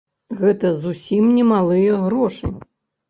[0.39, 2.55] Гэта зусім немалыя грошы.